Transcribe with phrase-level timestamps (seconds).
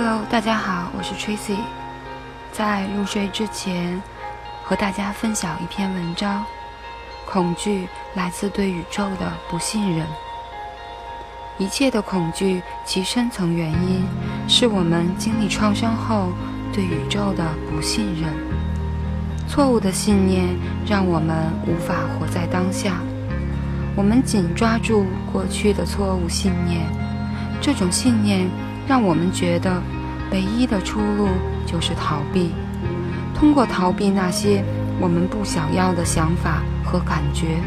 [0.00, 1.58] Hello，大家好，我是 Tracy。
[2.52, 4.00] 在入睡之前，
[4.62, 6.44] 和大家分享一篇文章。
[7.26, 10.06] 恐惧来自对宇宙的不信任。
[11.58, 14.06] 一切的恐惧，其深层原因
[14.46, 16.28] 是我们经历创伤后
[16.72, 18.32] 对宇宙的不信任。
[19.48, 20.46] 错误的信念
[20.86, 23.00] 让我们无法活在当下。
[23.96, 26.86] 我们紧抓住过去的错误信念，
[27.60, 28.48] 这种信念。
[28.88, 29.82] 让我们觉得，
[30.30, 31.28] 唯一的出路
[31.66, 32.52] 就是逃避。
[33.34, 34.64] 通过逃避那些
[35.00, 37.60] 我们不想要的想法和感觉，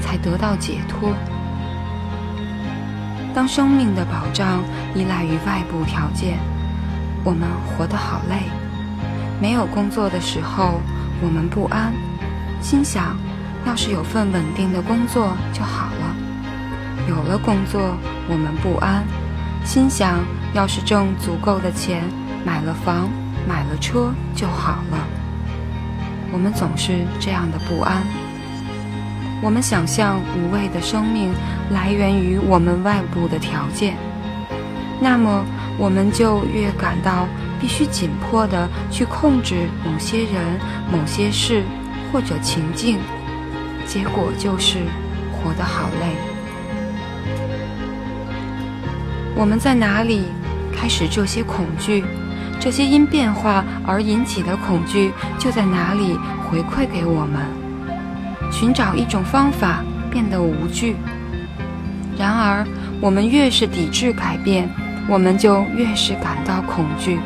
[0.00, 1.14] 才得到解脱。
[3.34, 4.62] 当生命的保障
[4.94, 6.38] 依赖于外部条件，
[7.24, 8.50] 我们活得好累。
[9.40, 10.80] 没有工作的时候，
[11.22, 11.92] 我们不安，
[12.60, 13.16] 心想：
[13.64, 16.16] 要是有份稳定的工作就好了。
[17.08, 17.96] 有了工作，
[18.28, 19.04] 我们不安，
[19.64, 20.18] 心想。
[20.54, 22.02] 要是挣足够的钱，
[22.44, 23.08] 买了房，
[23.48, 24.98] 买了车就好了。
[26.30, 28.02] 我们总是这样的不安。
[29.42, 31.32] 我们想象无畏的生命
[31.70, 33.96] 来源于我们外部的条件，
[35.00, 35.44] 那么
[35.78, 37.26] 我们就越感到
[37.60, 40.60] 必须紧迫地去控制某些人、
[40.92, 41.64] 某些事
[42.12, 42.98] 或者情境，
[43.86, 44.78] 结果就是
[45.32, 46.14] 活得好累。
[49.34, 50.26] 我们在哪里？
[50.82, 52.02] 开始这些恐惧，
[52.58, 56.18] 这些因变化而引起的恐惧就在哪里
[56.50, 57.40] 回馈给我们？
[58.50, 60.96] 寻找一种方法变得无惧。
[62.18, 62.66] 然而，
[63.00, 64.68] 我们越是抵制改变，
[65.08, 67.20] 我们就越是感到恐惧。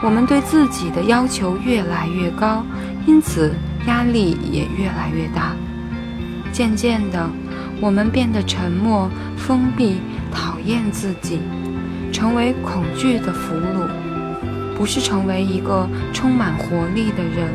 [0.00, 2.64] 我们对自己的要求越来越高，
[3.08, 3.52] 因此
[3.88, 5.50] 压力也越来越大。
[6.52, 7.28] 渐渐的，
[7.80, 9.96] 我们变得沉默、封闭，
[10.30, 11.40] 讨厌自己。
[12.14, 13.88] 成为恐惧的俘虏，
[14.78, 17.52] 不是成为一个充满活力的人。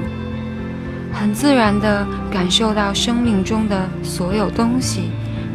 [1.13, 5.11] 很自然地感受到生命中的所有东西，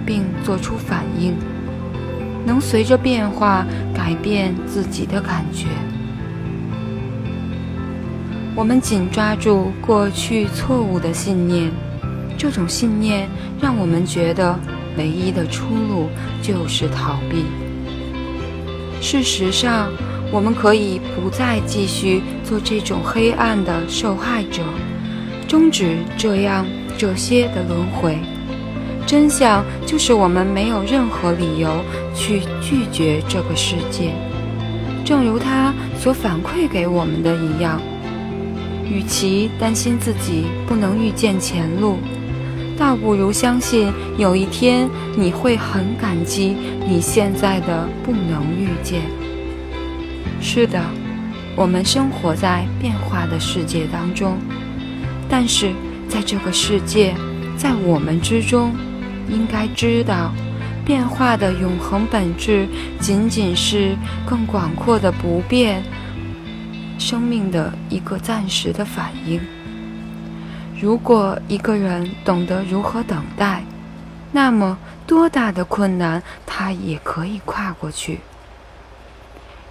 [0.07, 1.35] 并做出反应，
[2.47, 5.67] 能随着变化改变自己的感觉。
[8.57, 11.71] 我们紧抓住过去错误的信念，
[12.39, 13.29] 这种信念
[13.61, 14.59] 让我们觉得
[14.97, 16.09] 唯一的出路
[16.41, 17.45] 就是逃避。
[19.05, 19.93] 事实上，
[20.33, 24.63] 我们可以不再继续做这种黑暗的受害者，
[25.47, 26.65] 终止这样
[26.97, 28.19] 这些的轮回。
[29.07, 31.85] 真相就是，我们没有任何理由
[32.15, 34.13] 去拒绝这个世界，
[35.05, 37.79] 正如他所反馈给我们的一样。
[38.91, 41.99] 与其担心自己不能预见前路。
[42.77, 46.57] 倒不如相信有一天你会很感激
[46.89, 49.03] 你现在的不能遇见。
[50.41, 50.83] 是的，
[51.57, 54.37] 我们生活在变化的世界当中，
[55.29, 55.73] 但是
[56.09, 57.15] 在这个世界，
[57.57, 58.73] 在我们之中，
[59.31, 60.33] 应该知道，
[60.85, 62.69] 变化的永恒本质
[63.01, 63.97] 仅仅是
[64.27, 65.83] 更广阔的不变，
[66.99, 69.41] 生命的一个暂时的反应。
[70.85, 73.65] 如果一个人懂得如何等待，
[74.33, 78.21] 那么多大的困难他也可以跨过去。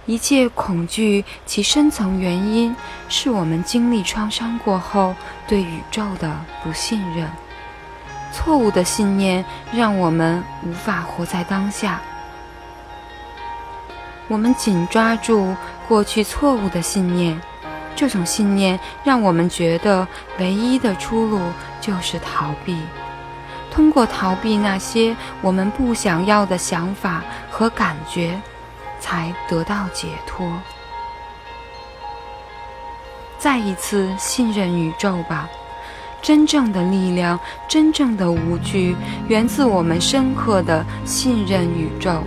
[0.06, 2.74] 一切恐惧其深层原因
[3.08, 5.14] 是我们经历创伤过后
[5.46, 7.30] 对宇宙的不信任。
[8.32, 12.00] 错误的信念让我们无法活在当下。
[14.26, 15.54] 我们紧抓住
[15.86, 17.40] 过去错误的信念。
[17.96, 20.06] 这种信念让我们觉得
[20.38, 21.40] 唯一的出路
[21.80, 22.76] 就是逃避，
[23.70, 28.40] 通过逃避那些我们不想要的想法和感觉，
[29.00, 30.52] 才得到解脱。
[33.38, 35.48] 再一次信任宇宙吧，
[36.22, 37.38] 真正的力量、
[37.68, 38.96] 真正的无惧，
[39.28, 42.22] 源自我们深刻的信任宇宙。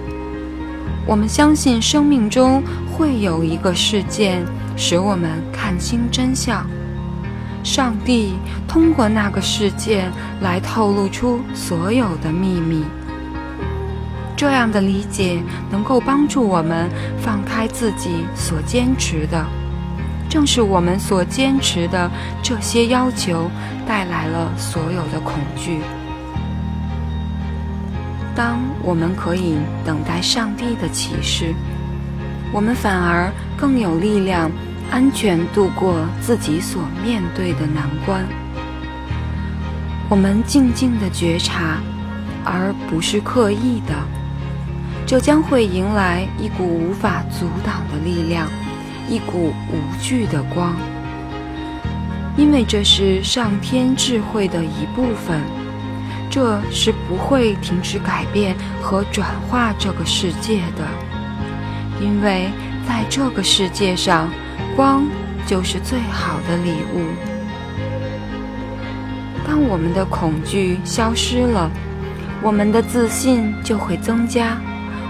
[1.08, 2.62] 我们相信生命中
[2.92, 4.46] 会有一个事件。
[4.78, 6.66] 使我们看清真相。
[7.64, 8.36] 上帝
[8.68, 10.10] 通过那个事件
[10.40, 12.86] 来透露出所有的秘密。
[14.38, 16.88] 这样的理解能够帮助我们
[17.20, 19.44] 放开自己所坚持的。
[20.30, 22.10] 正是我们所坚持的
[22.44, 23.50] 这些要求
[23.88, 25.80] 带来了所有的恐惧。
[28.38, 31.56] 当我们可以等待上帝的启示，
[32.54, 34.50] 我们反而更有力量。
[34.90, 38.26] 安全度过自己所面对的难关。
[40.08, 41.82] 我们静静的觉察，
[42.46, 43.94] 而不是刻意的，
[45.06, 48.48] 这将会迎来一股无法阻挡的力量，
[49.10, 50.74] 一股无惧的光，
[52.38, 55.42] 因为这是上天智慧的一部分，
[56.38, 60.86] 这是不会停止改变和转化这个世界的，
[62.00, 62.52] 因为
[62.88, 64.30] 在这个世界上，
[64.76, 65.04] 光
[65.48, 67.02] 就是最好的礼物。
[69.48, 71.72] 当我们的恐惧消失了，
[72.44, 74.60] 我们的自信就会增加，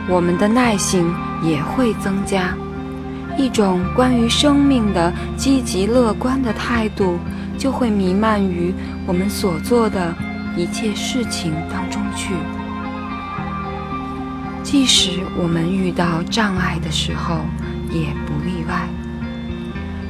[0.07, 1.13] 我们的耐性
[1.44, 2.56] 也会增加。
[3.38, 7.19] 一种关于生命的积极乐观的态度，
[7.57, 8.73] 就会弥漫于
[9.06, 10.15] 我们所做的
[10.57, 12.33] 一切事情当中去。
[14.63, 17.42] 即使我们遇到障碍的时候，
[17.89, 18.88] 也不例外。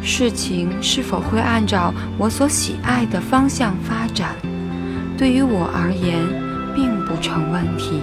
[0.02, 4.30] 事情是否会按照我所喜爱的方向发展，
[5.18, 6.18] 对于我而言
[6.74, 8.02] 并不成问题。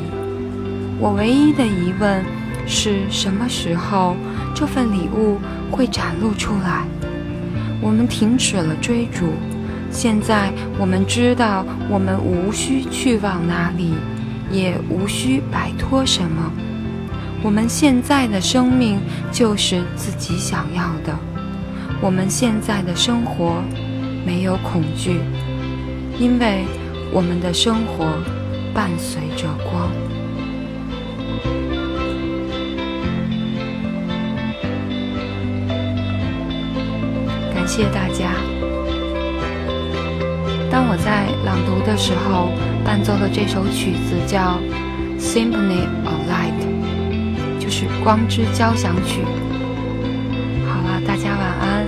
[1.00, 2.24] 我唯一的疑问
[2.66, 4.16] 是什么时候？
[4.54, 6.84] 这份礼物会展露出来。
[7.80, 9.32] 我们停止了追逐，
[9.94, 13.94] 现在我们知道，我们无需去往哪里，
[14.50, 16.52] 也无需摆脱什么。
[17.44, 18.98] 我们现在的生命
[19.30, 21.16] 就是自己想要的。
[22.00, 23.62] 我们现在的生活
[24.26, 25.20] 没有恐惧，
[26.18, 26.64] 因为
[27.12, 28.04] 我们的生活
[28.74, 29.90] 伴随着光。
[37.54, 38.34] 感谢大家。
[40.74, 42.50] 当我在朗读的时候，
[42.84, 44.58] 伴奏的这首曲子叫
[45.20, 49.22] symphony of light，就是光之交响曲。
[50.66, 51.86] 好了，大家晚安。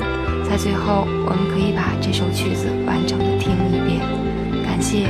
[0.48, 4.00] 在最后，我们可以把这首曲子完整的听一遍，
[4.64, 5.08] 感谢。